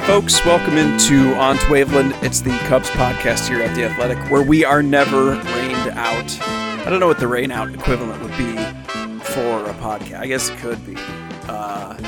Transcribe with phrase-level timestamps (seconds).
[0.00, 2.22] Hey, folks, welcome into On to Waveland.
[2.22, 6.40] It's the Cubs podcast here at The Athletic, where we are never rained out.
[6.40, 8.56] I don't know what the rain out equivalent would be
[9.34, 10.20] for a podcast.
[10.20, 10.94] I guess it could be.
[11.46, 11.98] Uh,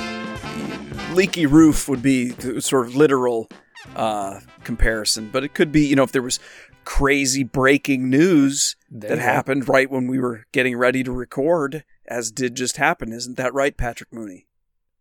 [1.12, 3.50] leaky roof would be the sort of literal
[3.94, 6.40] uh, comparison, but it could be, you know, if there was
[6.84, 12.30] crazy breaking news There that happened right when we were getting ready to record, as
[12.30, 13.12] did just happen.
[13.12, 14.46] Isn't that right, Patrick Mooney?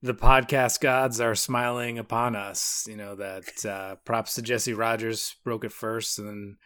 [0.03, 2.87] The podcast gods are smiling upon us.
[2.89, 6.57] You know that uh, props to Jesse Rogers broke it first, and then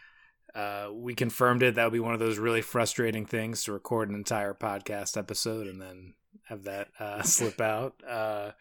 [0.56, 1.75] uh, we confirmed it.
[1.75, 5.68] That would be one of those really frustrating things to record an entire podcast episode
[5.68, 6.13] and then
[6.47, 7.95] have that uh, slip out.
[8.07, 8.51] Uh,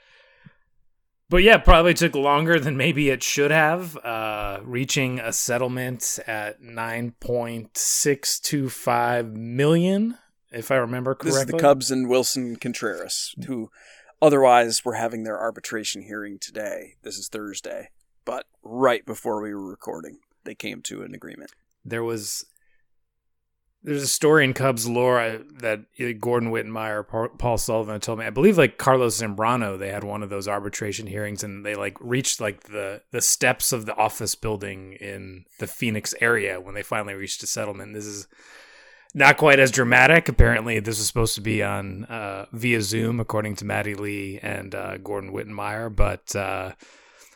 [1.31, 3.97] but yeah, probably took longer than maybe it should have.
[3.99, 10.19] Uh, reaching a settlement at nine point six two five million,
[10.53, 11.31] if I remember correctly.
[11.31, 13.71] This is the Cubs and Willson Contreras, who
[14.25, 16.95] otherwise we're having their arbitration hearing today.
[17.03, 17.91] This is Thursday,
[18.25, 21.53] but right before we were recording, they came to an agreement.
[21.85, 22.47] there was
[23.83, 25.85] there's a story in Cubs lore uh, that
[26.19, 28.25] Gordon Wittenmyer Paul Sullivan told me.
[28.25, 31.99] I believe like Carlos Zambrano, they had one of those arbitration hearings and they like
[32.01, 36.83] reached like the the steps of the office building in the Phoenix area when they
[36.83, 37.93] finally reached a settlement.
[37.93, 38.27] This is
[39.15, 40.29] not quite as dramatic.
[40.29, 44.75] Apparently, this was supposed to be on uh, via Zoom, according to Maddie Lee and
[44.75, 46.35] uh, Gordon Wittenmyer, but.
[46.35, 46.73] Uh,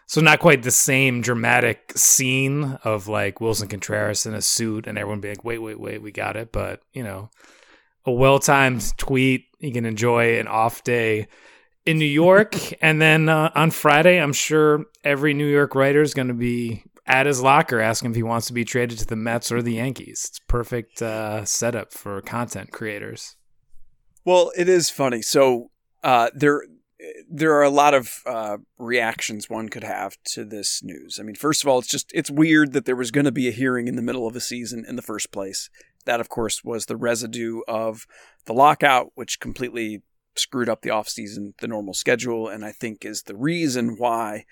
[0.08, 4.96] so not quite the same dramatic scene of like Willson Contreras in a suit and
[4.96, 6.50] everyone being like, wait, wait, wait, we got it.
[6.50, 7.28] But, you know,
[8.06, 9.44] a well timed tweet.
[9.58, 11.28] You can enjoy an off day
[11.84, 12.56] in New York.
[12.82, 16.84] and then uh, on Friday, I'm sure every New York writer is going to be
[17.08, 19.74] at his locker asking if he wants to be traded to the Mets or the
[19.74, 20.26] Yankees.
[20.28, 23.36] It's perfect uh, setup for content creators.
[24.24, 25.22] Well, it is funny.
[25.22, 25.70] So
[26.04, 26.62] uh, there,
[27.30, 31.18] there are a lot of uh, reactions one could have to this news.
[31.18, 33.48] I mean, first of all, it's just it's weird that there was going to be
[33.48, 35.70] a hearing in the middle of a season in the first place.
[36.04, 38.06] That, of course, was the residue of
[38.44, 40.02] the lockout, which completely
[40.36, 44.44] screwed up the offseason, the normal schedule, and I think is the reason why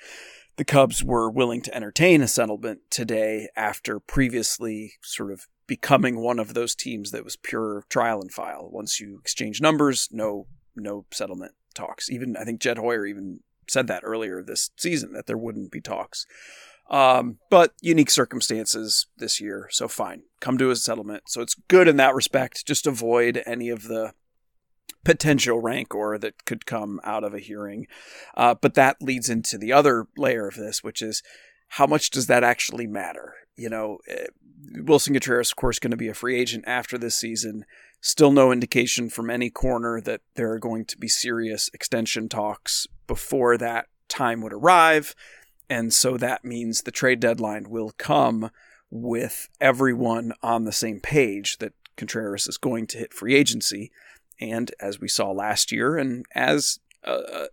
[0.57, 6.39] the Cubs were willing to entertain a settlement today after previously sort of becoming one
[6.39, 8.69] of those teams that was pure trial and file.
[8.71, 12.11] Once you exchange numbers, no no settlement talks.
[12.11, 15.81] Even I think Jed Hoyer even said that earlier this season that there wouldn't be
[15.81, 16.27] talks.
[16.89, 20.23] Um, but unique circumstances this year, so fine.
[20.41, 21.25] Come to a settlement.
[21.27, 22.65] So it's good in that respect.
[22.65, 24.13] Just avoid any of the
[25.07, 27.87] potential rancor that could come out of a hearing.
[28.37, 31.23] Uh, but that leads into the other layer of this, which is
[31.69, 33.35] how much does that actually matter?
[33.57, 34.27] You know, eh,
[34.75, 37.65] Willson Contreras, of course, going to be a free agent after this season.
[38.01, 42.89] Still no indication from any corner that there are going to be serious extension talks
[43.07, 45.15] before that time would arrive.
[45.71, 48.51] And so that means the trade deadline will come
[48.91, 53.93] with everyone on the same page that Contreras is going to hit free agency.
[54.41, 57.47] And as we saw last year, and as a,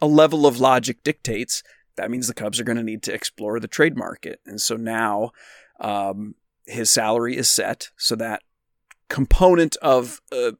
[0.00, 1.62] a level of logic dictates,
[1.96, 4.40] that means the Cubs are going to need to explore the trade market.
[4.46, 5.32] And so now
[5.80, 6.34] um,
[6.66, 8.42] his salary is set so that
[9.08, 10.52] component of uh,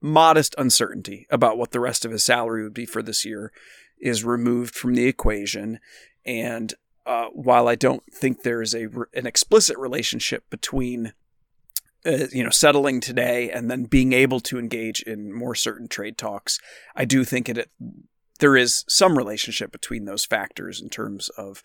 [0.00, 3.52] modest uncertainty about what the rest of his salary would be for this year
[4.00, 5.80] is removed from the equation.
[6.24, 6.74] And
[7.04, 11.14] uh, while I don't think there's a an explicit relationship between
[12.08, 16.16] uh, you know settling today and then being able to engage in more certain trade
[16.16, 16.58] talks,
[16.96, 17.70] I do think it
[18.40, 21.62] there is some relationship between those factors in terms of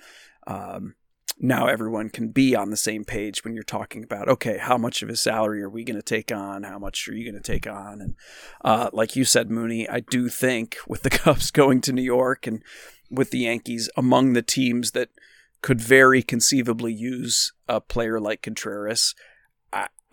[0.48, 0.96] um,
[1.40, 5.02] now everyone can be on the same page when you're talking about okay how much
[5.02, 6.64] of his salary are we going to take on?
[6.64, 8.02] How much are you going to take on?
[8.02, 8.16] And
[8.64, 12.46] uh, like you said mooney i do think with the cubs going to new york
[12.48, 12.62] and
[13.10, 15.10] with the yankees among the teams that
[15.62, 19.16] could very conceivably use a player like contreras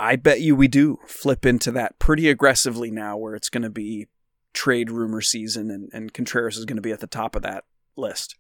[0.01, 3.71] i, bet you we do flip into that pretty aggressively now where it's going to
[3.71, 4.07] be
[4.53, 7.65] trade rumor season and, and contreras is going to be at the top of that
[7.97, 8.37] list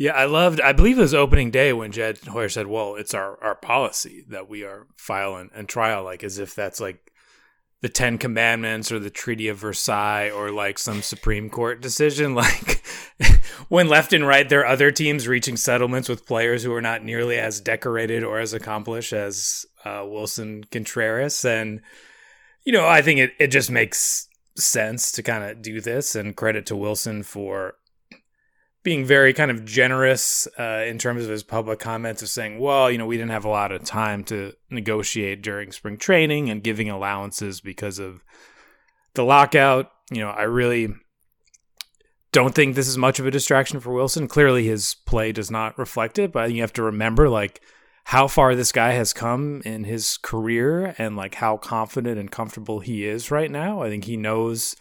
[0.00, 0.60] yeah, I loved.
[0.60, 4.24] I believe it was opening day when Jed Hoyer said, "Well, it's our our policy
[4.28, 7.10] that we are file and trial," like as if that's like
[7.80, 12.34] the Ten Commandments or the Treaty of Versailles or like some Supreme Court decision.
[12.38, 12.84] Like
[13.68, 17.04] when left and right, there are other teams reaching settlements with players who are not
[17.04, 21.80] nearly as decorated or as accomplished as uh, Willson Contreras, and
[22.64, 26.36] you know, I think it it just makes sense to kind of do this and
[26.36, 27.74] credit to Willson for
[28.88, 32.90] being very kind of generous uh, in terms of his public comments of saying, well,
[32.90, 36.62] you know, we didn't have a lot of time to negotiate during spring training and
[36.62, 38.24] giving allowances because of
[39.12, 39.92] the lockout.
[40.10, 40.88] You know, I really
[42.32, 44.26] don't think this is much of a distraction for Willson.
[44.26, 47.60] Clearly, his play does not reflect it, but you have to remember, like,
[48.04, 52.80] how far this guy has come in his career and, like, how confident and comfortable
[52.80, 53.82] he is right now.
[53.82, 54.76] I think he knows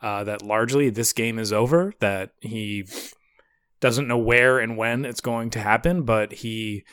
[0.00, 2.86] uh, that largely this game is over, that he
[3.82, 6.84] doesn't know where and when it's going to happen, but he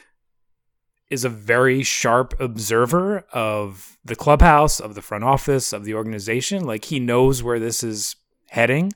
[1.09, 6.65] is a very sharp observer of the clubhouse, of the front office, of the organization.
[6.65, 8.15] Like he knows where this is
[8.49, 8.91] heading.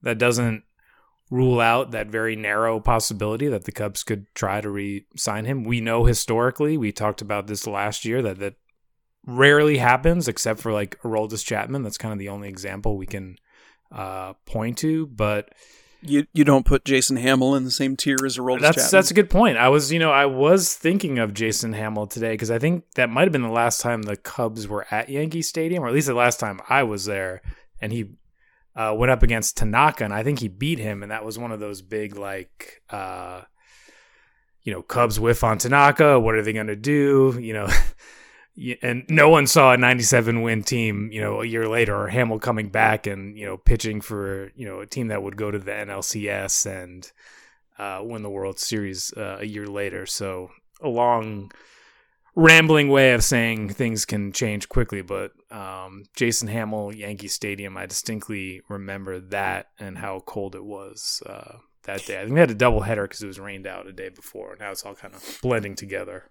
[0.00, 0.64] That doesn't
[1.30, 5.64] rule out that very narrow possibility that the Cubs could try to re-sign him.
[5.64, 8.54] We know historically, we talked about this last year that that
[9.26, 11.82] rarely happens except for like Aroldis Chapman.
[11.82, 13.36] That's kind of the only example we can
[13.92, 15.50] uh, point to, but
[16.02, 18.90] you you don't put Jason Hammel in the same tier as Aroldis That's Chapman.
[18.92, 19.58] that's a good point.
[19.58, 23.10] I was you know I was thinking of Jason Hammel today because I think that
[23.10, 26.06] might have been the last time the Cubs were at Yankee Stadium, or at least
[26.06, 27.42] the last time I was there,
[27.80, 28.12] and he
[28.76, 31.52] uh, went up against Tanaka, and I think he beat him, and that was one
[31.52, 32.82] of those big like.
[32.90, 33.42] Uh,
[34.64, 36.20] you know, Cubs whiff on Tanaka.
[36.20, 37.38] What are they going to do?
[37.40, 37.68] You know,
[38.82, 42.40] and no one saw a 97 win team, you know, a year later, or Hammel
[42.40, 45.58] coming back and you know pitching for you know a team that would go to
[45.58, 47.10] the NLCS and
[47.78, 50.06] uh, win the World Series uh, a year later.
[50.06, 50.50] So
[50.80, 51.52] a long,
[52.34, 55.02] rambling way of saying things can change quickly.
[55.02, 61.22] But um, Jason Hammel, Yankee Stadium, I distinctly remember that and how cold it was
[61.26, 62.18] uh, that day.
[62.18, 64.56] I think we had a double header because it was rained out a day before.
[64.58, 66.30] Now it's all kind of blending together.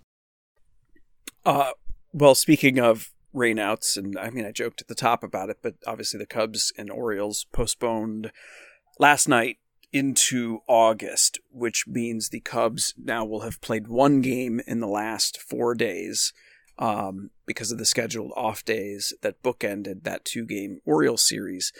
[1.45, 1.71] Uh,
[2.13, 5.75] well, speaking of rainouts, and I mean, I joked at the top about it, but
[5.87, 8.31] obviously the Cubs and Orioles postponed
[8.99, 9.57] last night
[9.93, 15.39] into August, which means the Cubs now will have played one game in the last
[15.41, 16.33] four days
[16.79, 21.73] um, because of the scheduled off days that bookended that two game Orioles series.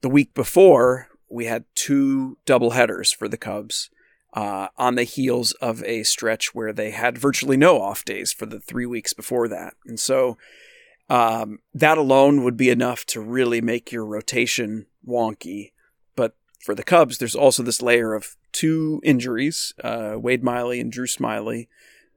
[0.00, 3.90] The week before, we had two doubleheaders for the Cubs
[4.38, 8.46] uh, on the heels of a stretch where they had virtually no off days for
[8.46, 9.74] the three weeks before that.
[9.84, 10.38] And so
[11.10, 15.72] um, that alone would be enough to really make your rotation wonky.
[16.14, 20.92] But for the Cubs, there's also this layer of two injuries uh, Wade Miley and
[20.92, 21.66] Drew Smyly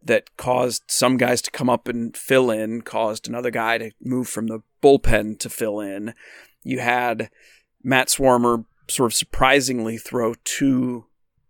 [0.03, 4.27] that caused some guys to come up and fill in, caused another guy to move
[4.27, 6.13] from the bullpen to fill in.
[6.63, 7.31] You had
[7.81, 11.05] Matt Swarmer sort of surprisingly throw two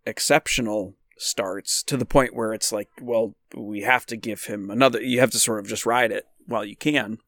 [0.05, 5.01] exceptional starts to the point where it's like, well, we have to give him another.
[5.01, 7.19] You have to sort of just ride it while you can.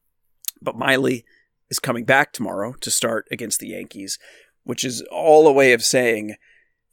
[0.60, 1.24] But Miley
[1.70, 4.18] is coming back tomorrow to start against the Yankees,
[4.64, 6.36] which is all a way of saying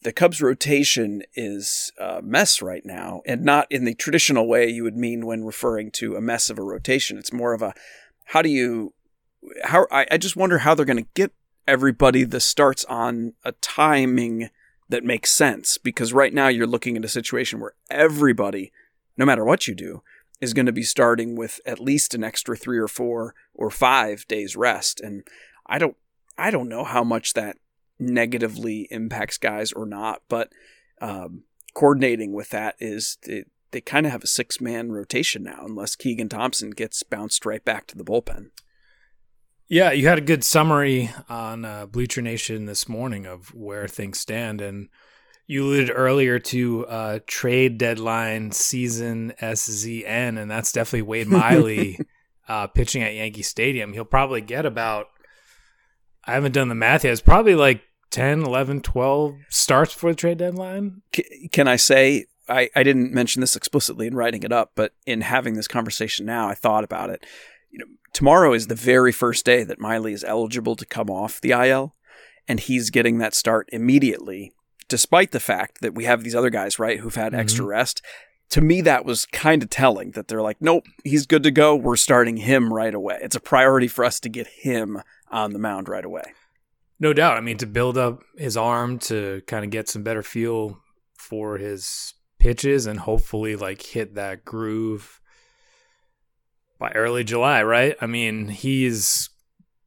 [0.03, 4.83] the Cubs rotation is a mess right now, and not in the traditional way you
[4.83, 7.17] would mean when referring to a mess of a rotation.
[7.17, 7.73] It's more of a
[8.25, 8.93] how do you
[9.63, 11.31] how I, I just wonder how they're going to get
[11.67, 14.49] everybody the starts on a timing
[14.91, 18.71] that makes sense because right now you're looking at a situation where everybody,
[19.17, 20.03] no matter what you do,
[20.41, 24.27] is going to be starting with at least an extra three or four or five
[24.27, 25.23] days rest, and
[25.65, 25.95] I don't
[26.37, 27.57] I don't know how much that
[27.99, 30.51] negatively impacts guys or not, but
[30.99, 31.43] um,
[31.73, 35.95] coordinating with that is it, they kind of have a six man rotation now, unless
[35.95, 38.49] Keegan Thompson gets bounced right back to the bullpen.
[39.71, 44.19] Yeah, you had a good summary on uh, Bleacher Nation this morning of where things
[44.19, 44.89] stand, and
[45.47, 51.97] you alluded earlier to uh, trade deadline season SZN, and that's definitely Wade Miley
[52.49, 53.93] uh, pitching at Yankee Stadium.
[53.93, 55.07] He'll probably get about,
[56.25, 60.17] I haven't done the math yet, it's probably like 10, 11, 12 starts before the
[60.17, 61.01] trade deadline.
[61.53, 65.21] Can I say, I, I didn't mention this explicitly in writing it up, but in
[65.21, 67.25] having this conversation now, I thought about it.
[67.69, 71.41] You know, tomorrow is the very first day that Miley is eligible to come off
[71.41, 71.95] the IL,
[72.47, 74.53] and he's getting that start immediately,
[74.87, 77.41] despite the fact that we have these other guys, right, who've had mm-hmm.
[77.41, 78.01] extra rest.
[78.49, 81.75] To me, that was kind of telling that they're like, nope, he's good to go.
[81.75, 83.19] We're starting him right away.
[83.21, 86.33] It's a priority for us to get him on the mound right away.
[86.99, 87.37] No doubt.
[87.37, 90.81] I mean, to build up his arm to kind of get some better feel
[91.17, 95.20] for his pitches and hopefully like hit that groove
[96.81, 97.95] by early July, right?
[98.01, 99.29] I mean, he's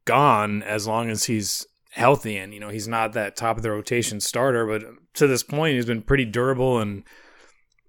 [0.05, 3.71] gone as long as he's healthy and you know, he's not that top of the
[3.71, 4.83] rotation starter, but
[5.15, 7.03] to this point he's been pretty durable and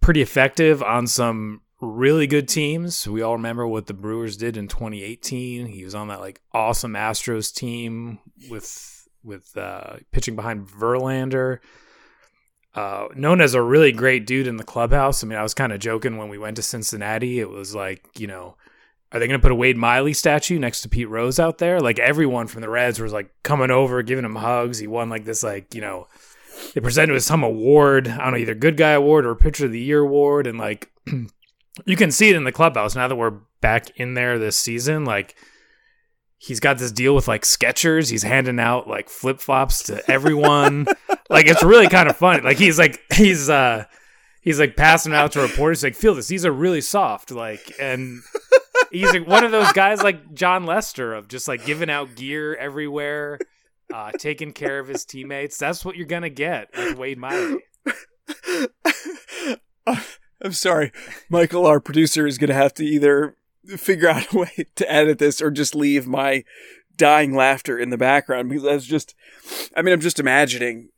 [0.01, 3.07] pretty effective on some really good teams.
[3.07, 5.67] We all remember what the Brewers did in 2018.
[5.67, 8.19] He was on that like awesome Astros team
[8.51, 11.59] with with uh, pitching behind Verlander.
[12.75, 15.23] Uh, known as a really great dude in the clubhouse.
[15.23, 17.41] I mean, I was kind of joking when we went to Cincinnati.
[17.41, 18.57] It was like, you know,
[19.17, 21.81] are they going to put a Wade Miley statue next to Pete Rose out there?
[21.81, 24.79] Like everyone from the Reds was like coming over, giving him hugs.
[24.79, 26.07] He won like this, like you know,
[26.75, 28.09] they presented him some award.
[28.09, 30.91] I don't know, either good guy award or pitcher of the year award, and like
[31.87, 35.07] you can see it in the clubhouse now that we're back in there this season.
[35.07, 35.35] Like
[36.37, 38.11] he's got this deal with like Skechers.
[38.11, 40.87] He's handing out like flip flops to everyone.
[41.31, 42.43] like it's really kind of funny.
[42.43, 43.85] Like he's like he's uh
[44.43, 46.29] he's like passing out to reporters like feel this.
[46.29, 47.31] These are really soft.
[47.31, 48.21] Like and
[48.91, 52.55] he's like one of those guys like Jon Lester of just like giving out gear
[52.55, 53.39] everywhere,
[53.93, 55.59] uh, taking care of his teammates.
[55.59, 57.59] That's what you're gonna get with Wade Miley.
[60.43, 60.93] I'm sorry,
[61.29, 63.37] Michael, our producer, is gonna have to either
[63.77, 66.45] figure out a way to edit this or just leave my
[66.97, 69.15] dying laughter in the background because that's just
[69.77, 70.89] I mean I'm just imagining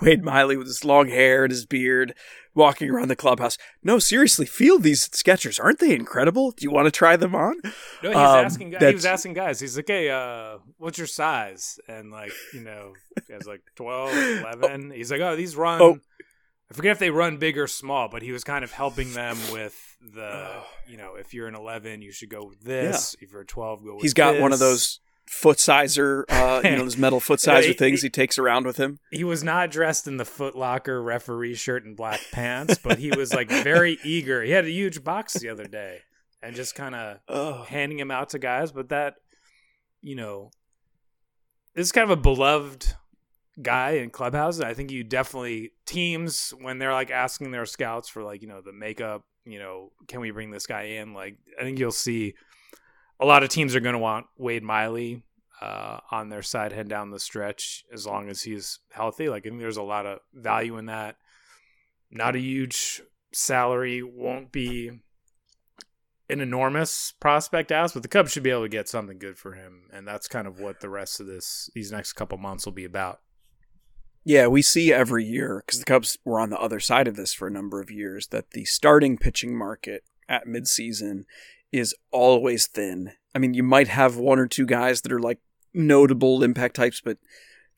[0.00, 2.14] Wade Miley with his long hair and his beard
[2.54, 3.56] walking around the clubhouse.
[3.82, 5.62] No, seriously, feel these Skechers.
[5.62, 6.50] Aren't they incredible?
[6.50, 7.56] Do you want to try them on?
[8.02, 8.82] No, he's um, asking guys.
[8.82, 9.60] He was asking guys.
[9.60, 11.78] He's like, hey, uh, what's your size?
[11.88, 12.94] And like, you know,
[13.28, 14.12] guys like 12,
[14.44, 14.92] 11.
[14.92, 15.80] He's like, oh, these run.
[15.80, 15.98] Oh.
[16.70, 19.36] I forget if they run big or small, but he was kind of helping them
[19.50, 23.24] with the you know if you're an 11 you should go with this yeah.
[23.24, 24.40] if you're a 12 go with he's got this.
[24.40, 28.10] one of those foot sizer uh you know those metal foot sizer he, things he
[28.10, 31.96] takes around with him he was not dressed in the foot locker referee shirt and
[31.96, 35.66] black pants but he was like very eager he had a huge box the other
[35.66, 35.98] day
[36.42, 39.14] and just kind of handing him out to guys but that
[40.02, 40.50] you know
[41.74, 42.94] this is kind of a beloved
[43.62, 44.60] guy in clubhouses.
[44.60, 48.60] I think you definitely teams when they're like asking their scouts for like you know
[48.60, 51.14] the makeup you know, can we bring this guy in?
[51.14, 52.34] Like, I think you'll see
[53.20, 55.22] a lot of teams are going to want Wade Miley
[55.60, 59.28] uh, on their side head down the stretch as long as he's healthy.
[59.28, 61.16] Like, I think there's a lot of value in that.
[62.10, 64.90] Not a huge salary, won't be
[66.30, 69.52] an enormous prospect ask, but the Cubs should be able to get something good for
[69.52, 72.72] him, and that's kind of what the rest of this these next couple months will
[72.72, 73.20] be about.
[74.24, 77.32] Yeah, we see every year because the Cubs were on the other side of this
[77.32, 81.24] for a number of years that the starting pitching market at midseason
[81.72, 83.12] is always thin.
[83.34, 85.38] I mean, you might have one or two guys that are like
[85.72, 87.18] notable impact types, but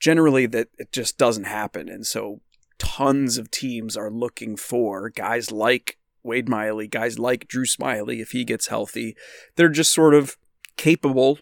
[0.01, 1.89] generally that it just doesn't happen.
[1.89, 2.41] And so
[2.79, 8.31] tons of teams are looking for guys like Wade Miley, guys like Drew Smyly if
[8.31, 9.17] he gets healthy,
[9.57, 10.37] they're just sort of
[10.77, 11.39] capable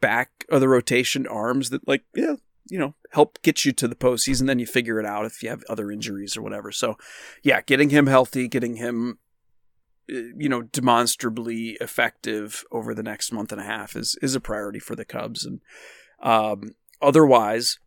[0.00, 2.36] back of the rotation arms that, like, yeah,
[2.68, 4.46] you know, help get you to the postseason.
[4.46, 6.72] Then you figure it out if you have other injuries or whatever.
[6.72, 6.96] So,
[7.42, 9.18] yeah, getting him healthy, getting him,
[10.12, 14.78] you know, demonstrably effective over the next month and a half is is a priority
[14.78, 15.44] for the Cubs.
[15.44, 15.60] And
[16.22, 17.78] um, otherwise,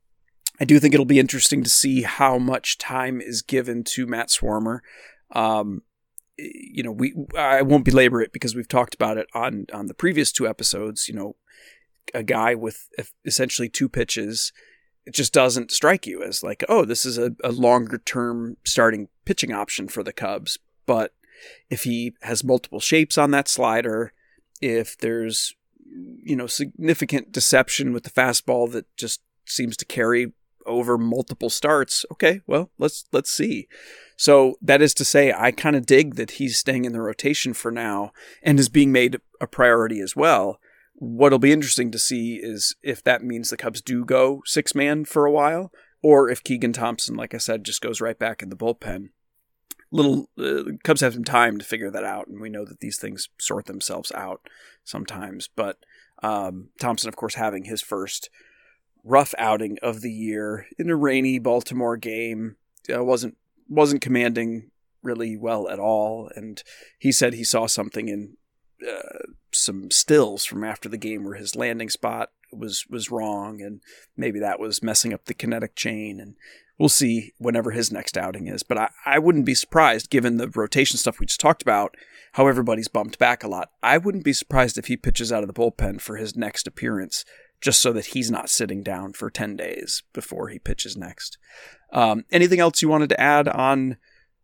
[0.60, 4.30] I do think it'll be interesting to see how much time is given to Matt
[4.30, 4.80] Swarmer.
[5.32, 5.84] Um,
[6.38, 9.94] you know, we I won't belabor it because we've talked about it on on the
[9.94, 11.08] previous two episodes.
[11.08, 11.36] You know,
[12.14, 12.90] a guy with
[13.24, 14.52] essentially two pitches,
[15.06, 19.10] it just doesn't strike you as like, oh, this is a, a longer term starting
[19.26, 20.58] pitching option for the Cubs.
[20.86, 21.14] But
[21.70, 24.14] if he has multiple shapes on that slider,
[24.62, 25.56] if there's
[26.24, 30.34] you know significant deception with the fastball that just seems to carry
[30.66, 33.68] over multiple starts, okay, well, let's let's see.
[34.18, 37.54] So that is to say, I kind of dig that he's staying in the rotation
[37.54, 38.12] for now
[38.42, 40.60] and is being made a priority as well.
[40.94, 45.06] What'll be interesting to see is if that means the Cubs do go six man
[45.06, 48.50] for a while, or if Keegan Thompson, like I said, just goes right back in
[48.50, 49.10] the bullpen.
[49.96, 52.98] Little uh, Cubs have some time to figure that out, and we know that these
[52.98, 54.42] things sort themselves out
[54.84, 55.48] sometimes.
[55.48, 55.78] But
[56.22, 58.30] um, Thompson, of course, having his first
[59.04, 62.58] rough outing of the year in a rainy Baltimore game,
[62.94, 63.38] uh, wasn't
[63.70, 64.72] wasn't commanding
[65.02, 66.30] really well at all.
[66.36, 66.62] And
[67.00, 68.38] he said he saw something in
[68.86, 73.82] uh, some stills from after the game where his landing spot was was wrong, and
[74.18, 76.20] maybe that was messing up the kinetic chain.
[76.20, 76.36] And
[76.78, 78.64] we'll see whenever his next outing is.
[78.64, 81.96] But I, I wouldn't be surprised, given the rotation stuff we just talked about,
[82.34, 83.70] how everybody's bumped back a lot.
[83.82, 87.24] I wouldn't be surprised if he pitches out of the bullpen for his next appearance,
[87.62, 91.38] just so that he's not sitting down for 10 days before he pitches next.
[91.94, 93.98] Um, anything else you wanted to add on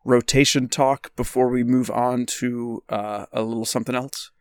[0.06, 4.32] rotation talk before we move on to uh, a little something else?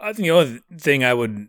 [0.00, 1.48] I think the only thing I would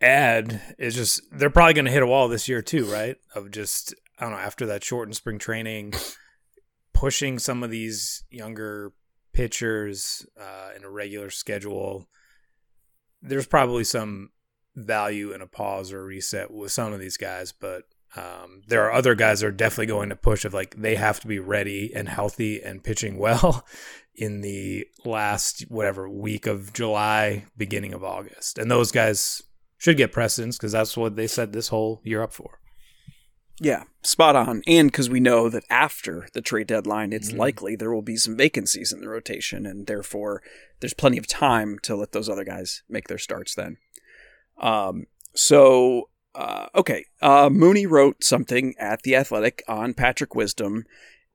[0.00, 3.16] add is just they're probably going to hit a wall this year too, right?
[3.34, 5.94] Of just I don't know after that shortened spring training,
[6.92, 8.92] pushing some of these younger
[9.32, 12.08] pitchers uh, in a regular schedule.
[13.22, 14.30] There's probably some
[14.74, 17.84] value in a pause or a reset with some of these guys, but
[18.16, 21.20] um, there are other guys that are definitely going to push of like they have
[21.20, 23.64] to be ready and healthy and pitching well
[24.14, 29.42] in the last whatever week of July, beginning of August, and those guys
[29.76, 32.58] should get precedence because that's what they set this whole year up for.
[33.60, 34.62] Yeah, spot on.
[34.66, 37.38] And because we know that after the trade deadline, it's mm-hmm.
[37.38, 40.42] likely there will be some vacancies in the rotation, and therefore
[40.80, 43.78] there's plenty of time to let those other guys make their starts then.
[44.60, 50.84] Um, so uh, okay, uh, Mooney wrote something at The Athletic on Patrick Wisdom,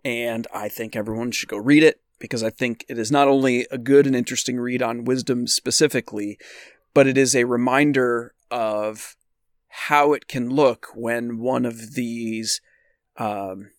[0.05, 3.67] and I think everyone should go read it because I think it is not only
[3.69, 6.37] a good and interesting read on wisdom specifically,
[6.93, 9.17] but it is a reminder of
[9.75, 12.61] how it can look when one of these
[13.17, 13.71] um,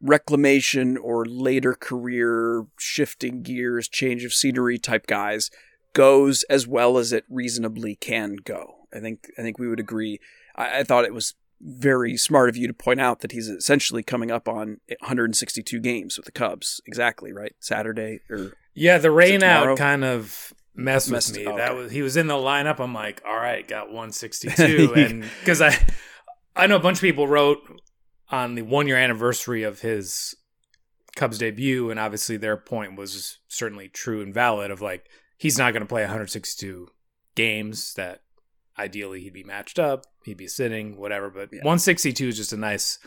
[0.00, 5.52] reclamation or later career shifting gears, change of scenery type guys
[5.92, 8.74] goes as well as it reasonably can go.
[8.92, 10.18] I think I think we would agree.
[10.56, 14.02] I, I thought it was very smart of you to point out that he's essentially
[14.02, 16.80] coming up on 162 games with the Cubs.
[16.86, 17.54] Exactly right.
[17.60, 21.46] Saturday or yeah, the rain out kind of messed with me.
[21.46, 21.56] Okay.
[21.56, 22.78] That was he was in the lineup.
[22.78, 25.76] I'm like, all right, got 162, and because I
[26.56, 27.58] I know a bunch of people wrote
[28.30, 30.34] on the one year anniversary of his
[31.16, 35.72] Cubs debut, and obviously their point was certainly true and valid of like he's not
[35.72, 36.88] going to play 162
[37.34, 38.22] games that
[38.78, 41.28] ideally he'd be matched up, he'd be sitting, whatever.
[41.30, 41.58] But yeah.
[41.58, 42.98] 162 is just a nice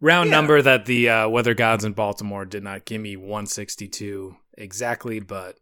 [0.00, 0.36] round yeah.
[0.36, 5.56] number that the uh, weather gods in Baltimore did not give me 162 exactly, but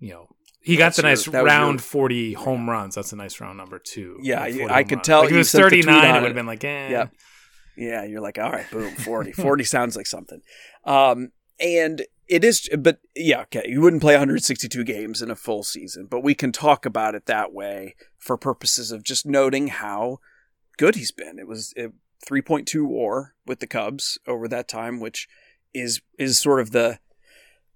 [0.00, 0.28] you know.
[0.62, 2.94] He got the nice round your, 40 home runs.
[2.94, 4.18] That's a nice round number too.
[4.20, 5.06] Yeah, I could runs.
[5.06, 5.20] tell.
[5.20, 6.90] Like if it was 39, it would have been like, eh.
[6.90, 7.06] Yeah.
[7.76, 9.32] Yeah, you're like, all right, boom, 40.
[9.32, 10.42] 40 sounds like something.
[10.84, 13.64] Um, and it is, but yeah, okay.
[13.66, 17.24] You wouldn't play 162 games in a full season, but we can talk about it
[17.26, 20.18] that way for purposes of just noting how
[20.76, 21.38] good he's been.
[21.38, 21.88] It was a
[22.28, 25.26] 3.2 WAR with the Cubs over that time, which
[25.72, 26.98] is is sort of the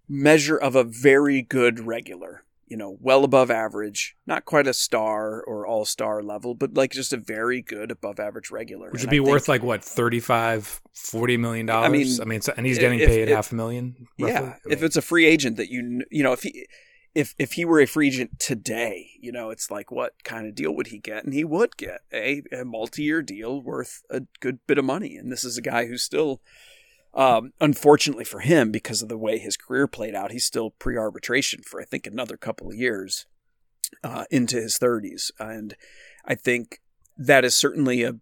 [0.09, 5.43] measure of a very good regular you know, well above average, not quite a star
[5.43, 8.91] or all star level, but like just a very good above average regular.
[8.91, 11.87] Which would be worth like what, 35, 40 million dollars?
[11.87, 14.09] I mean, I mean, and he's getting if, paid if, half a million.
[14.19, 14.33] Roughly?
[14.33, 14.41] Yeah.
[14.41, 16.67] I mean, if it's a free agent that you, you know, if he,
[17.15, 20.55] if, if he were a free agent today, you know, it's like what kind of
[20.55, 21.25] deal would he get?
[21.25, 25.17] And he would get a, a multi year deal worth a good bit of money.
[25.17, 26.41] And this is a guy who's still,
[27.15, 30.97] Um, unfortunately for him, because of the way his career played out, he's still pre
[30.97, 33.27] arbitration for, I think, another couple of years
[34.03, 35.31] uh, into his 30s.
[35.39, 35.77] And
[36.25, 36.81] I think
[37.17, 38.17] that is certainly a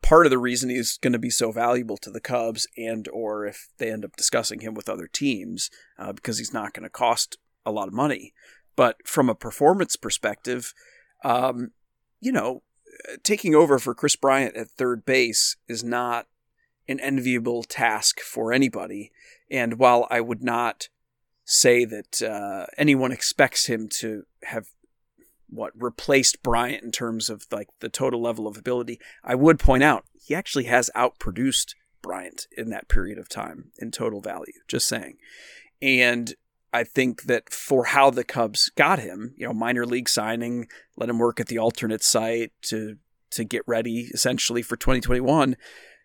[0.00, 3.46] part of the reason he's going to be so valuable to the Cubs and or
[3.46, 6.90] if they end up discussing him with other teams uh, because he's not going to
[6.90, 8.32] cost a lot of money.
[8.74, 10.72] But from a performance perspective,
[11.24, 11.72] um,
[12.20, 12.62] you know,
[13.22, 16.26] taking over for Kris Bryant at third base is not
[16.88, 19.12] an enviable task for anybody.
[19.50, 20.88] And while I would not
[21.44, 24.68] say that uh, anyone expects him to have
[25.48, 29.82] what replaced Bryant in terms of like the total level of ability, I would point
[29.82, 34.54] out he actually has outproduced Bryant in that period of time in total value.
[34.66, 35.18] Just saying.
[35.80, 36.34] And
[36.72, 41.10] I think that for how the Cubs got him, you know, minor league signing, let
[41.10, 42.96] him work at the alternate site to
[43.32, 45.56] to get ready essentially for 2021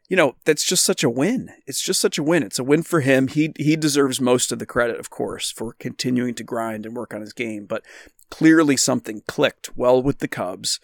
[0.08, 1.52] you know, that's just such a win.
[1.66, 2.44] It's just such a win.
[2.44, 3.28] It's a win for him.
[3.28, 7.14] He he deserves most of the credit, of course, for continuing to grind and work
[7.14, 7.66] on his game.
[7.66, 7.84] But
[8.30, 10.80] clearly, something clicked well with the Cubs,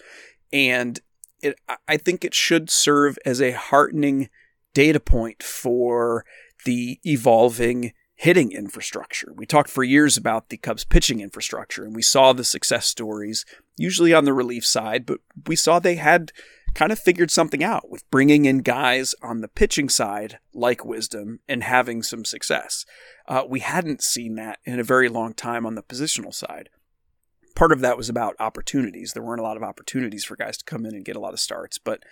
[0.51, 0.99] and
[1.41, 1.57] it
[1.87, 4.29] I think it should serve as a heartening
[4.73, 6.25] data point for
[6.65, 9.33] the evolving hitting infrastructure.
[9.35, 13.45] We talked for years about the Cubs pitching infrastructure, and we saw the success stories,
[13.77, 16.31] usually on the relief side, but we saw they had
[16.73, 21.39] kind of figured something out with bringing in guys on the pitching side like Wisdom
[21.47, 22.85] and having some success.
[23.27, 26.69] Uh, we hadn't seen that in a very long time on the positional side.
[27.55, 29.13] Part of that was about opportunities.
[29.13, 31.33] There weren't a lot of opportunities for guys to come in and get a lot
[31.33, 32.03] of starts, but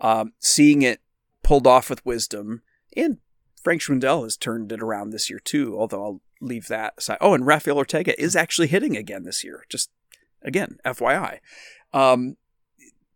[0.00, 1.00] um, seeing it
[1.42, 2.62] pulled off with Wisdom
[2.96, 3.18] and
[3.62, 7.18] Frank Schwindel has turned it around this year too, although I'll leave that aside.
[7.20, 9.64] Oh, and Rafael Ortega is actually hitting again this year.
[9.68, 9.90] Just
[10.42, 11.38] again, FYI.
[11.92, 12.36] Um,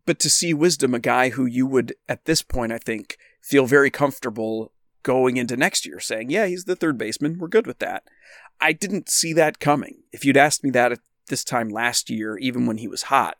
[0.05, 3.65] but to see Wisdom, a guy who you would, at this point, I think, feel
[3.65, 7.37] very comfortable going into next year saying, yeah, he's the third baseman.
[7.37, 8.03] We're good with that.
[8.59, 10.03] I didn't see that coming.
[10.11, 13.37] If you'd asked me that at this time last year, even when he was hot,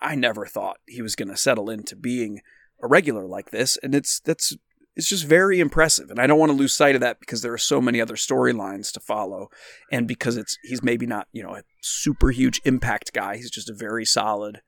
[0.00, 2.40] I never thought he was going to settle into being
[2.82, 3.78] a regular like this.
[3.82, 4.56] And it's, that's,
[4.96, 6.10] it's just very impressive.
[6.10, 8.16] And I don't want to lose sight of that because there are so many other
[8.16, 9.48] storylines to follow.
[9.90, 13.36] And because it's, he's maybe not, you know, a super huge impact guy.
[13.36, 14.60] He's just a very solid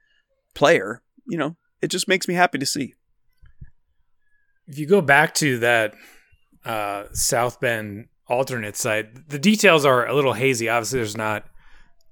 [0.54, 2.94] player you know, it just makes me happy to see.
[4.66, 5.94] If you go back to that
[6.64, 10.68] uh, South Bend alternate site, the details are a little hazy.
[10.68, 11.44] Obviously, there's not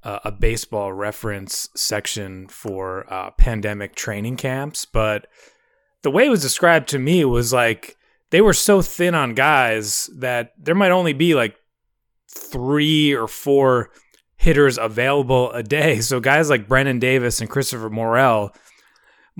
[0.03, 5.27] uh, a baseball reference section for uh, pandemic training camps, but
[6.03, 7.96] the way it was described to me was like
[8.31, 11.57] they were so thin on guys that there might only be like
[12.29, 13.90] three or four
[14.37, 16.01] hitters available a day.
[16.01, 18.55] So guys like Brennen Davis and Christopher Morel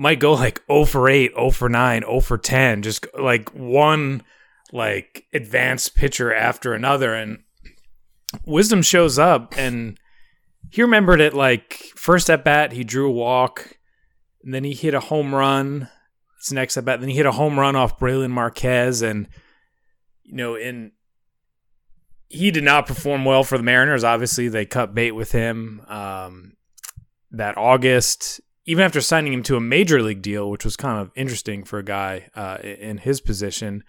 [0.01, 4.23] might go like 0 for 8, 0 for 9, 0 for 10, just like one
[4.73, 7.13] like advanced pitcher after another.
[7.13, 7.43] And
[8.43, 9.99] Wisdom shows up and
[10.71, 13.77] he remembered it like first at bat, he drew a walk,
[14.43, 15.87] and then he hit a home run.
[16.39, 16.99] It's next at bat.
[16.99, 19.03] Then he hit a home run off Brailyn Marquez.
[19.03, 19.27] And,
[20.23, 20.93] you know, in
[22.27, 24.03] he did not perform well for the Mariners.
[24.03, 26.53] Obviously, they cut bait with him um,
[27.29, 31.11] that August even after signing him to a major league deal, which was kind of
[31.13, 33.83] interesting for a guy uh, in his position.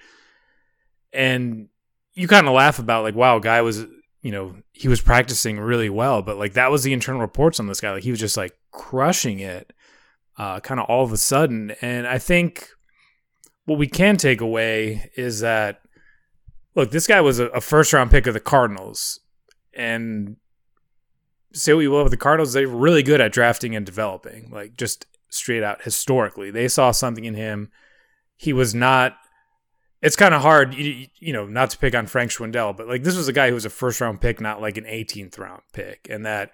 [1.12, 1.68] And
[2.14, 3.86] you kind of laugh about like, wow, guy was,
[4.22, 7.68] you know, he was practicing really well, but like that was the internal reports on
[7.68, 7.92] this guy.
[7.92, 9.72] Like he was just like crushing it,
[10.36, 11.76] uh, kind of all of a sudden.
[11.80, 12.68] And I think
[13.66, 15.80] what we can take away is that,
[16.74, 19.20] look, this guy was a, a first round pick of the Cardinals,
[19.74, 20.38] and
[21.52, 24.76] say what you will with the Cardinals, they're really good at drafting and developing, like
[24.76, 26.50] just straight out historically.
[26.50, 27.70] They saw something in him.
[28.36, 29.16] He was not.
[30.00, 33.04] It's kind of hard, you, you, know, not to pick on Frank Schwindel, but like
[33.04, 35.62] this was a guy who was a first round pick, not like an 18th round
[35.72, 36.50] pick, and that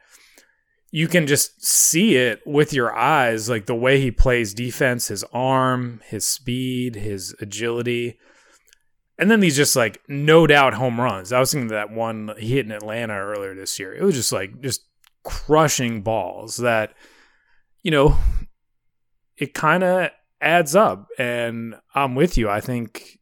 [0.90, 5.24] you can just see it with your eyes, like the way he plays defense, his
[5.32, 8.18] arm, his speed, his agility.
[9.18, 11.32] And then these just like no doubt home runs.
[11.32, 13.94] I was thinking that one he hit in Atlanta earlier this year.
[13.94, 14.82] It was just like just
[15.24, 16.94] crushing balls that,
[17.83, 18.16] you know,
[19.37, 21.09] it kind of adds up.
[21.18, 22.48] And I'm with you.
[22.48, 23.18] I think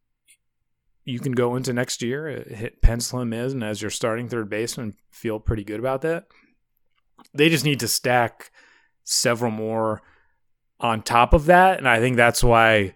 [1.04, 4.50] you can go into next year, uh, hit pencil him in as your starting third
[4.50, 6.26] baseman, feel pretty good about that.
[7.32, 8.50] They just need to stack
[9.04, 10.02] several more
[10.80, 11.78] on top of that.
[11.78, 12.94] And I think that's why,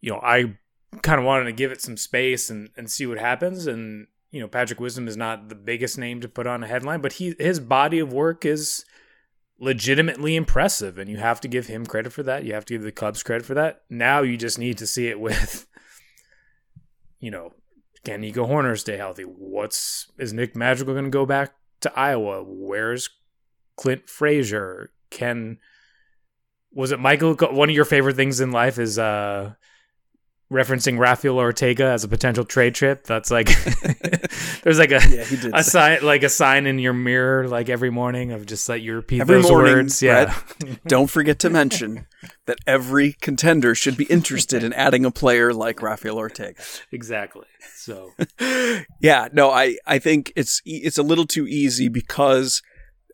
[0.00, 0.56] you know, I
[1.02, 3.66] kind of wanted to give it some space and, and see what happens.
[3.66, 7.00] And you know, Patrick Wisdom is not the biggest name to put on a headline,
[7.00, 8.84] but he his body of work is
[9.58, 12.44] legitimately impressive, and you have to give him credit for that.
[12.44, 13.82] You have to give the Cubs credit for that.
[13.88, 15.66] Now you just need to see it with,
[17.20, 17.54] you know,
[18.04, 19.24] can Nico Hoerner stay healthy?
[19.24, 22.44] What's is Nick Madrigal going to go back to Iowa?
[22.46, 23.10] Where's
[23.76, 24.92] Clint Frazier?
[25.10, 25.58] Can
[26.70, 27.34] was it Michael?
[27.34, 29.54] One of your favorite things in life is uh,
[30.50, 33.04] referencing Rafael Ortega as a potential trade trip.
[33.04, 33.48] That's like
[34.62, 38.32] there's like a Yeah, a sign like a sign in your mirror like every morning
[38.32, 40.02] of just like you repeat Every those morning, words.
[40.02, 40.34] Yeah,
[40.86, 42.06] Don't forget to mention
[42.46, 46.62] that every contender should be interested in adding a player like Rafael Ortega.
[46.90, 47.46] exactly.
[47.74, 48.12] So
[49.00, 52.62] yeah, no, I, I think it's it's a little too easy because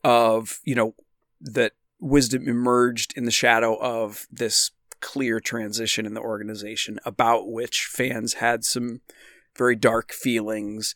[0.05, 0.95] of you know
[1.41, 4.71] that wisdom emerged in the shadow of this
[5.05, 9.03] clear transition in the organization about which fans had some
[9.55, 10.95] very dark feelings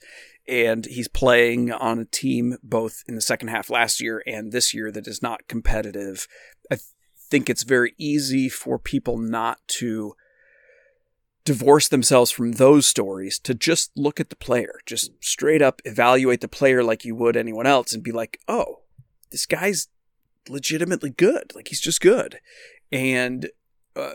[0.49, 4.73] and he's playing on a team both in the second half last year and this
[4.73, 6.27] year that is not competitive
[6.73, 6.87] i th-
[7.19, 10.15] think it's very easy for people not to
[11.49, 16.43] divorce themselves from those stories to just look at the player, just straight up evaluate
[16.43, 18.81] the player like you would anyone else and be like, oh,
[19.31, 19.89] this guy's
[20.47, 21.53] legitimately good.
[21.55, 22.39] Like he's just good.
[22.93, 23.49] And
[23.97, 24.15] uh,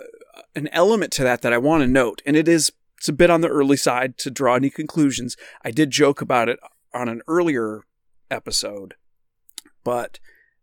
[0.55, 3.29] an element to that that I want to note, and it is it's a bit
[3.29, 5.36] on the early side to draw any conclusions.
[5.63, 6.59] I did joke about it
[6.93, 7.81] on an earlier
[8.31, 8.95] episode,
[9.83, 10.19] but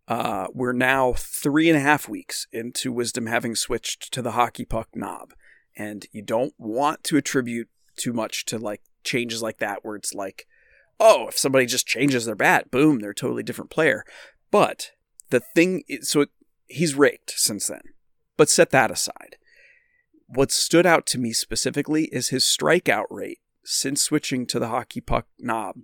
[0.08, 4.64] uh, we're now three and a half weeks into Wisdom having switched to the hockey
[4.64, 5.34] puck knob
[5.76, 10.14] and you don't want to attribute too much to like changes like that where it's
[10.14, 10.46] like
[10.98, 14.04] oh if somebody just changes their bat boom they're a totally different player
[14.50, 14.90] but
[15.30, 16.30] the thing is, so it,
[16.66, 17.80] he's raked since then
[18.40, 19.36] but set that aside
[20.26, 25.02] what stood out to me specifically is his strikeout rate since switching to the hockey
[25.02, 25.76] puck knob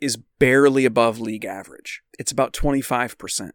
[0.00, 3.50] is barely above league average it's about 25%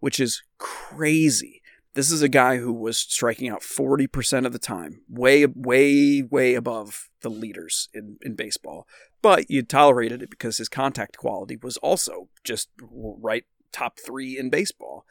[0.00, 1.62] which is crazy
[1.94, 6.54] this is a guy who was striking out 40% of the time, way, way, way
[6.54, 8.86] above the leaders in, in baseball.
[9.22, 14.50] But you tolerated it because his contact quality was also just right top three in
[14.50, 15.06] baseball.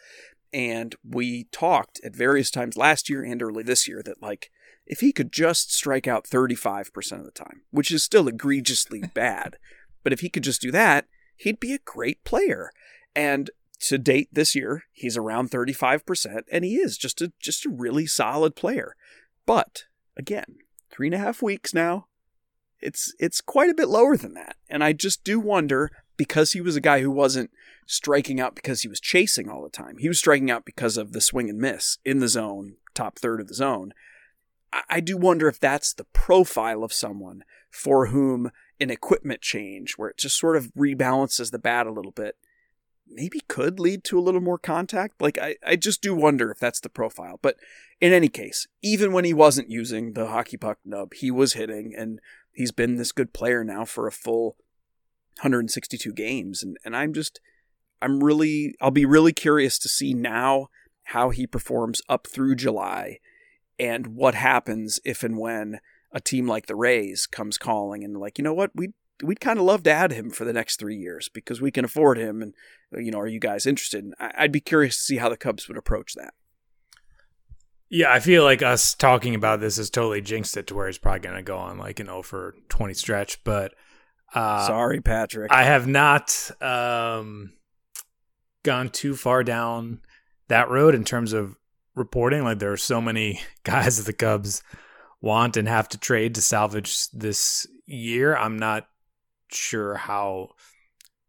[0.56, 4.52] And we talked at various times last year and early this year that, like,
[4.86, 9.58] if he could just strike out 35% of the time, which is still egregiously bad,
[10.02, 12.72] but if he could just do that, he'd be a great player.
[13.14, 17.70] And to date this year, he's around 35%, and he is just a just a
[17.70, 18.96] really solid player.
[19.46, 19.84] But
[20.16, 22.08] again, three and a half weeks now,
[22.80, 24.56] it's it's quite a bit lower than that.
[24.70, 27.52] And I just do wonder because he was a guy who wasn't
[27.86, 29.98] striking out because he was chasing all the time.
[30.00, 33.42] He was striking out because of the swing and miss in the zone, top third
[33.42, 33.94] of the zone.
[34.90, 40.10] I, do wonder if that's the profile of someone for whom an equipment change, where
[40.10, 42.36] it just sort of rebalances the bat a little bit,
[43.08, 45.22] maybe could lead to a little more contact.
[45.22, 47.40] Like I, I just do wonder if that's the profile.
[47.42, 47.56] But
[48.02, 51.94] in any case, even when he wasn't using the hockey puck nub, he was hitting
[51.98, 52.20] and
[52.54, 54.58] he's been this good player now for a full
[55.40, 56.64] 162 games.
[56.64, 57.40] And, and I'm just
[58.02, 60.68] I'm really I'll be really curious to see now
[61.10, 63.20] how he performs up through July
[63.80, 65.80] and what happens if and when
[66.12, 68.94] a team like the Rays comes calling and like, you know what, we
[69.24, 71.86] we'd kind of love to add him for the next three years because we can
[71.86, 72.42] afford him.
[72.42, 72.54] And,
[72.94, 74.14] you know, are you guys interested?
[74.20, 76.34] I'd be curious to see how the Cubs would approach that.
[77.90, 80.98] yeah, I feel like us talking about this has totally jinxed it to where he's
[80.98, 83.44] probably going to go on like an 0 for 20 stretch.
[83.44, 83.74] But
[84.36, 85.52] uh, Sorry, Patrick.
[85.52, 87.54] I have not um,
[88.64, 90.02] gone too far down
[90.50, 91.56] that road in terms of
[91.96, 92.44] reporting.
[92.44, 94.62] Like there are so many guys that the Cubs
[95.22, 98.36] want and have to trade to salvage this year.
[98.36, 98.88] I'm not
[99.50, 100.50] sure how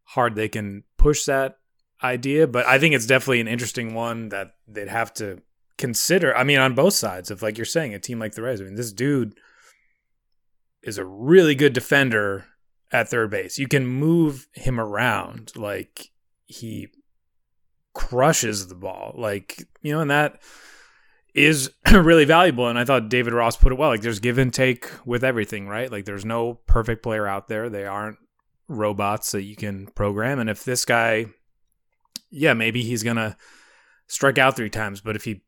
[0.03, 1.59] hard they can push that
[2.03, 5.42] idea, but I think it's definitely an interesting one that they'd have to
[5.79, 6.37] consider.
[6.37, 8.61] I mean, on both sides of like you're saying, a team like the Rays.
[8.61, 9.38] I mean, this dude
[10.83, 12.47] is a really good defender
[12.92, 13.59] at third base.
[13.59, 16.11] You can move him around like
[16.46, 16.88] he
[17.94, 19.14] crushes the ball.
[19.16, 20.40] Like, you know, and that
[21.35, 22.68] is really valuable.
[22.68, 23.90] And I thought David Ross put it well.
[23.90, 25.90] Like, there's give and take with everything, right?
[25.90, 27.68] Like, there's no perfect player out there.
[27.68, 28.18] They aren't
[28.68, 30.38] robots that you can program.
[30.38, 31.27] And if this guy,
[32.31, 33.37] yeah, maybe he's going to
[34.07, 35.42] strike out three times, but if he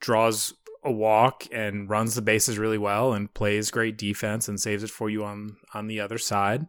[0.00, 4.82] draws a walk and runs the bases really well and plays great defense and saves
[4.82, 6.66] it for you on on the other side.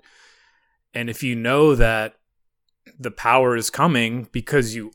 [0.93, 2.15] And if you know that
[2.99, 4.91] the power is coming because you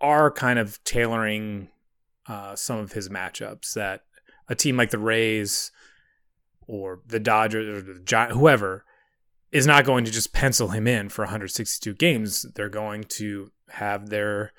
[0.00, 1.68] are kind of tailoring
[2.26, 4.02] uh, some of his matchups, that
[4.48, 5.70] a team like the Rays
[6.66, 8.84] or the Dodgers or the Giants, whoever,
[9.50, 12.46] is not going to just pencil him in for 162 games.
[12.54, 14.52] They're going to have their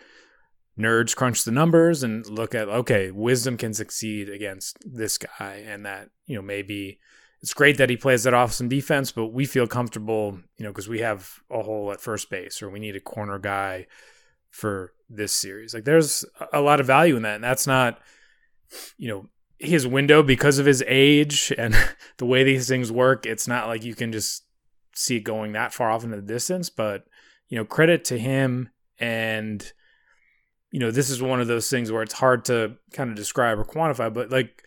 [0.79, 5.85] nerds crunch the numbers and look at okay wisdom can succeed against this guy and
[5.85, 6.99] that you know maybe
[7.41, 10.71] it's great that he plays that off some defense, but we feel comfortable, you know,
[10.71, 13.87] because we have a hole at first base or we need a corner guy
[14.49, 15.73] for this series.
[15.73, 17.35] Like there's a lot of value in that.
[17.35, 17.99] And that's not,
[18.97, 21.75] you know, his window because of his age and
[22.17, 23.25] the way these things work.
[23.25, 24.43] It's not like you can just
[24.93, 27.05] see it going that far off into the distance, but,
[27.47, 28.69] you know, credit to him.
[28.99, 29.71] And,
[30.71, 33.57] you know, this is one of those things where it's hard to kind of describe
[33.57, 34.63] or quantify, but like,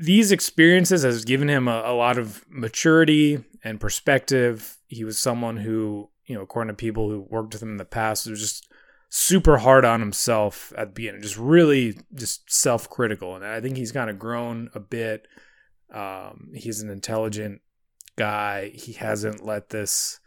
[0.00, 4.78] these experiences has given him a, a, lot of maturity and perspective.
[4.88, 7.84] He was someone who, you know, according to people who worked with him in the
[7.84, 8.66] past, was just
[9.10, 13.36] super hard on himself at the beginning, just really just self critical.
[13.36, 15.26] And I think he's kind of grown a bit.
[15.92, 17.60] Um, he's an intelligent
[18.16, 18.70] guy.
[18.70, 20.18] He hasn't let this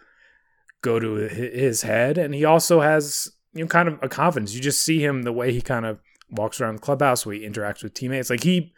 [0.82, 4.54] go to his head, and he also has you know kind of a confidence.
[4.54, 7.48] You just see him the way he kind of walks around the clubhouse, where he
[7.48, 8.30] interacts with teammates.
[8.30, 8.74] Like he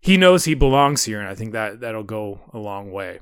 [0.00, 3.20] he knows he belongs here, and I think that that'll go a long way.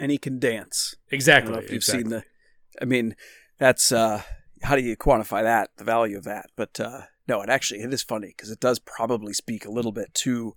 [0.00, 0.96] And he can dance.
[1.10, 1.54] Exactly.
[1.58, 2.02] if you've exactly.
[2.02, 2.24] seen the,
[2.80, 3.14] I mean,
[3.58, 4.22] that's uh,
[4.62, 5.70] how do you quantify that?
[5.76, 6.46] The value of that?
[6.56, 9.92] But uh, no, it actually it is funny because it does probably speak a little
[9.92, 10.54] bit to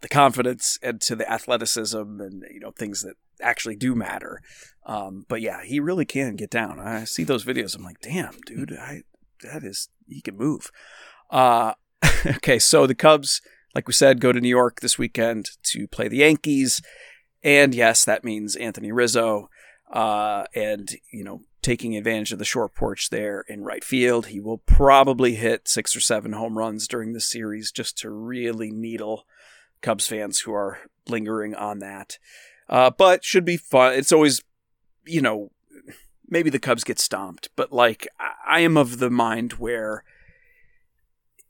[0.00, 4.40] the confidence and to the athleticism and you know things that actually do matter.
[4.86, 6.80] Um, but yeah, he really can get down.
[6.80, 7.76] I see those videos.
[7.76, 9.02] I'm like, damn, dude, I
[9.42, 10.70] that is he can move.
[11.30, 11.74] Uh,
[12.26, 13.40] okay, so the Cubs
[13.74, 16.82] like we said, go to New York this weekend to play the Yankees.
[17.42, 19.50] And yes, that means Anthony Rizzo.
[19.88, 24.26] Uh, and, you know, taking advantage of the short porch there in right field.
[24.26, 28.70] He will probably hit six or seven home runs during the series just to really
[28.70, 29.24] needle
[29.82, 32.18] Cubs fans who are lingering on that.
[32.68, 33.94] Uh, but should be fun.
[33.94, 34.42] It's always,
[35.06, 35.50] you know,
[36.28, 38.06] maybe the Cubs get stomped, but like
[38.46, 40.04] I am of the mind where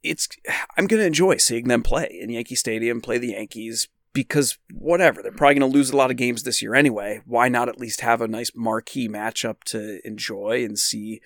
[0.03, 0.29] it's
[0.77, 5.23] I'm going to enjoy seeing them play in Yankee Stadium, play the Yankees because whatever
[5.23, 7.21] they're probably going to lose a lot of games this year anyway.
[7.27, 11.21] Why not at least have a nice marquee matchup to enjoy and see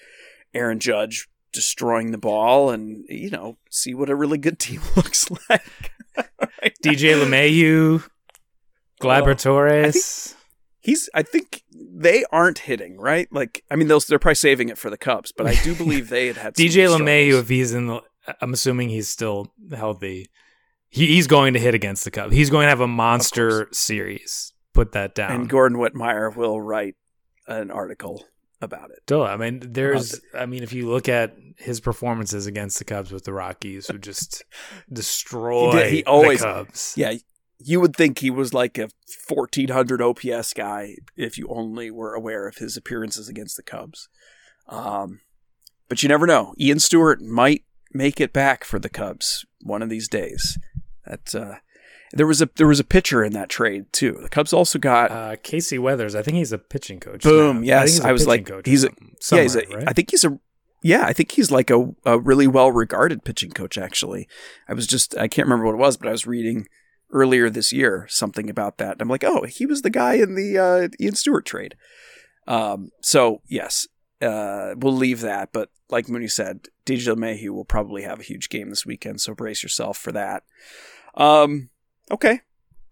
[0.54, 5.30] Aaron Judge destroying the ball and you know see what a really good team looks
[5.48, 5.92] like.
[6.84, 8.04] DJ LeMahieu,
[9.00, 10.34] Gleyber Torres.
[10.80, 11.08] He's.
[11.14, 13.28] I think they aren't hitting right.
[13.30, 16.08] Like I mean, they'll, they're probably saving it for the Cubs, but I do believe
[16.08, 18.02] they had had DJ LeMahieu if he's in the
[18.40, 20.28] I'm assuming he's still healthy.
[20.88, 22.34] He, he's going to hit against the Cubs.
[22.34, 24.52] He's going to have a monster series.
[24.74, 25.32] Put that down.
[25.32, 26.96] And Gordon Wittenmyer will write
[27.46, 28.26] an article
[28.62, 29.00] about it.
[29.02, 33.12] Still, I mean, there's, I mean, if you look at his performances against the Cubs
[33.12, 34.44] with the Rockies, who just
[34.92, 36.94] destroy he, did, he always, the Cubs.
[36.96, 37.14] Yeah,
[37.58, 38.88] you would think he was like a
[39.28, 44.08] 1400 OPS guy if you only were aware of his appearances against the Cubs.
[44.68, 45.20] Um,
[45.88, 46.54] but you never know.
[46.58, 50.58] Ian Stewart might make it back for the Cubs one of these days.
[51.06, 51.54] That uh,
[52.12, 54.18] there was a there was a pitcher in that trade too.
[54.22, 56.14] The Cubs also got uh, Casey Weathers.
[56.14, 57.22] I think he's a pitching coach.
[57.22, 57.58] Boom.
[57.60, 57.66] Now.
[57.66, 58.90] Yes, I, I was like, he's a
[59.30, 59.84] yeah, he's a, right?
[59.88, 60.38] I think he's a
[60.82, 63.78] yeah, I think he's like a, a really well regarded pitching coach.
[63.78, 64.28] Actually,
[64.68, 66.66] I was just I can't remember what it was, but I was reading
[67.12, 68.92] earlier this year something about that.
[68.92, 71.76] And I'm like, oh, he was the guy in the uh, Ian Stewart trade.
[72.48, 73.86] Um, so yes,
[74.20, 75.52] uh, we'll leave that.
[75.52, 79.34] But like Mooney said, DJ LeMahieu will probably have a huge game this weekend, so
[79.34, 80.42] brace yourself for that.
[81.14, 81.70] Um,
[82.10, 82.40] okay,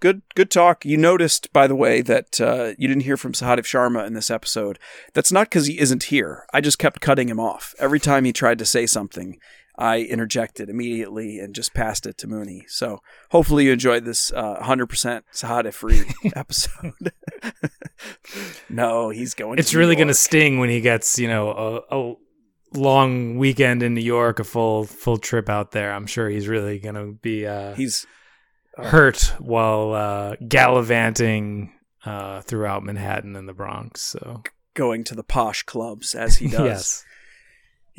[0.01, 0.85] good good talk.
[0.85, 4.31] You noticed, by the way, that uh, you didn't hear from Sahadev Sharma in this
[4.31, 4.79] episode.
[5.15, 6.47] That's not because he isn't here.
[6.53, 9.39] I just kept cutting him off every time he tried to say something.
[9.81, 12.67] I interjected immediately and just passed it to Mooney.
[12.69, 16.03] So hopefully you enjoyed this uh, 100% Sahadev free
[16.37, 16.93] episode.
[18.69, 19.59] no, he's going.
[19.59, 21.51] It's really going to sting when he gets you know
[21.91, 22.15] a, a,
[22.73, 25.93] long weekend in New York, a full full trip out there.
[25.93, 27.47] I'm sure he's really going to be.
[27.47, 28.07] Uh, he's
[28.77, 31.73] hurt while uh, gallivanting
[32.05, 34.03] uh, throughout Manhattan and the Bronx.
[34.03, 34.43] So
[34.75, 36.61] going to the posh clubs as he does.
[36.61, 37.05] yes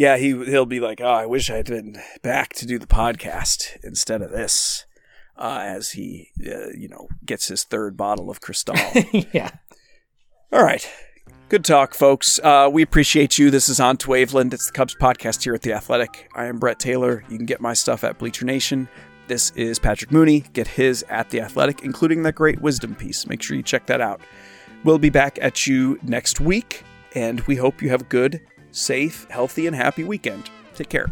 [0.01, 3.77] yeah, he he'll be like, "Oh, I wish I'd been back to do the podcast
[3.83, 4.85] instead of this."
[5.37, 8.75] Uh, as he, uh, you know, gets his third bottle of Cristal.
[9.31, 9.49] yeah.
[10.51, 10.87] All right.
[11.49, 12.39] Good talk, folks.
[12.43, 13.49] Uh, we appreciate you.
[13.49, 14.53] This is On to Waveland.
[14.53, 16.29] It's the Cubs podcast here at The Athletic.
[16.35, 17.23] I am Brett Taylor.
[17.29, 18.87] You can get my stuff at Bleacher Nation.
[19.27, 20.41] This is Patrick Mooney.
[20.53, 23.27] Get his at The Athletic, including that great wisdom piece.
[23.27, 24.21] Make sure you check that out.
[24.83, 26.83] We'll be back at you next week,
[27.15, 28.41] and we hope you have a good
[28.71, 30.49] safe, healthy, and happy weekend.
[30.75, 31.11] Take care.